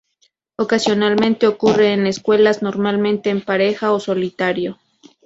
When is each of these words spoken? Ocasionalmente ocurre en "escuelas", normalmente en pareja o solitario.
Ocasionalmente 0.55 1.45
ocurre 1.45 1.93
en 1.93 2.07
"escuelas", 2.07 2.63
normalmente 2.63 3.29
en 3.29 3.39
pareja 3.39 3.91
o 3.91 3.99
solitario. 3.99 4.79